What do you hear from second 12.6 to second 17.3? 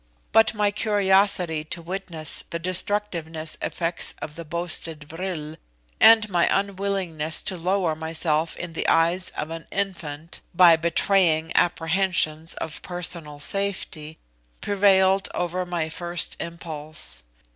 personal safety, prevailed over my first impulse.